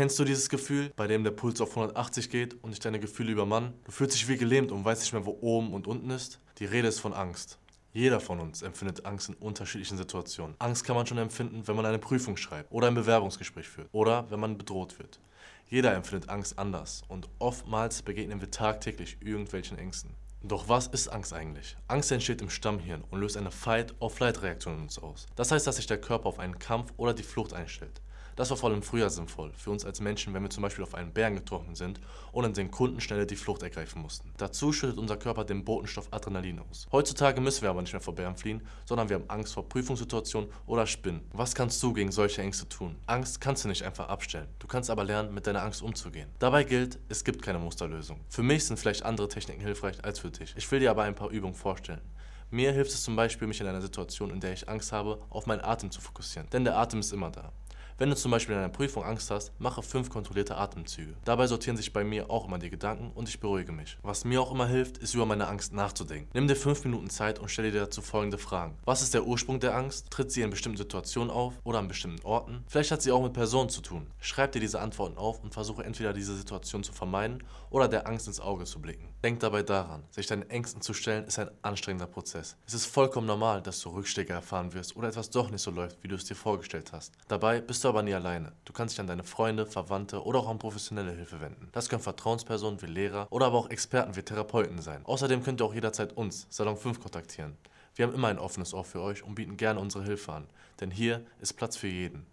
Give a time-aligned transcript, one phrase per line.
[0.00, 3.32] Kennst du dieses Gefühl, bei dem der Puls auf 180 geht und dich deine Gefühle
[3.32, 3.74] übermannen?
[3.84, 6.40] Du fühlst dich wie gelähmt und weißt nicht mehr, wo oben und unten ist?
[6.56, 7.58] Die Rede ist von Angst.
[7.92, 10.56] Jeder von uns empfindet Angst in unterschiedlichen Situationen.
[10.58, 14.24] Angst kann man schon empfinden, wenn man eine Prüfung schreibt oder ein Bewerbungsgespräch führt oder
[14.30, 15.20] wenn man bedroht wird.
[15.68, 20.14] Jeder empfindet Angst anders und oftmals begegnen wir tagtäglich irgendwelchen Ängsten.
[20.42, 21.76] Doch was ist Angst eigentlich?
[21.88, 25.26] Angst entsteht im Stammhirn und löst eine Fight-or-Flight-Reaktion in uns aus.
[25.36, 28.00] Das heißt, dass sich der Körper auf einen Kampf oder die Flucht einstellt.
[28.40, 30.94] Das war vor allem früher sinnvoll, für uns als Menschen, wenn wir zum Beispiel auf
[30.94, 32.00] einen Berg getroffen sind
[32.32, 34.32] und in Sekundenschnelle die Flucht ergreifen mussten.
[34.38, 36.88] Dazu schüttet unser Körper den Botenstoff Adrenalin aus.
[36.90, 40.48] Heutzutage müssen wir aber nicht mehr vor Bären fliehen, sondern wir haben Angst vor Prüfungssituationen
[40.64, 41.20] oder Spinnen.
[41.34, 42.96] Was kannst du gegen solche Ängste tun?
[43.04, 44.48] Angst kannst du nicht einfach abstellen.
[44.58, 46.30] Du kannst aber lernen, mit deiner Angst umzugehen.
[46.38, 48.20] Dabei gilt, es gibt keine Musterlösung.
[48.30, 50.54] Für mich sind vielleicht andere Techniken hilfreich als für dich.
[50.56, 52.00] Ich will dir aber ein paar Übungen vorstellen.
[52.50, 55.44] Mir hilft es zum Beispiel, mich in einer Situation, in der ich Angst habe, auf
[55.44, 56.48] meinen Atem zu fokussieren.
[56.48, 57.52] Denn der Atem ist immer da.
[58.00, 61.12] Wenn du zum Beispiel in einer Prüfung Angst hast, mache fünf kontrollierte Atemzüge.
[61.26, 63.98] Dabei sortieren sich bei mir auch immer die Gedanken und ich beruhige mich.
[64.02, 66.30] Was mir auch immer hilft, ist über meine Angst nachzudenken.
[66.32, 68.78] Nimm dir fünf Minuten Zeit und stelle dir dazu folgende Fragen.
[68.86, 70.10] Was ist der Ursprung der Angst?
[70.10, 72.64] Tritt sie in bestimmten Situationen auf oder an bestimmten Orten?
[72.68, 74.06] Vielleicht hat sie auch mit Personen zu tun.
[74.18, 78.28] Schreib dir diese Antworten auf und versuche entweder diese Situation zu vermeiden oder der Angst
[78.28, 79.10] ins Auge zu blicken.
[79.22, 82.56] Denk dabei daran, sich deinen Ängsten zu stellen, ist ein anstrengender Prozess.
[82.66, 86.02] Es ist vollkommen normal, dass du Rückschläge erfahren wirst oder etwas doch nicht so läuft,
[86.02, 87.12] wie du es dir vorgestellt hast.
[87.28, 88.52] Dabei bist du aber nie alleine.
[88.64, 91.68] Du kannst dich an deine Freunde, Verwandte oder auch an professionelle Hilfe wenden.
[91.72, 95.04] Das können Vertrauenspersonen wie Lehrer oder aber auch Experten wie Therapeuten sein.
[95.04, 97.56] Außerdem könnt ihr auch jederzeit uns, Salon 5, kontaktieren.
[97.94, 100.46] Wir haben immer ein offenes Ohr für euch und bieten gerne unsere Hilfe an,
[100.80, 102.24] denn hier ist Platz für jeden.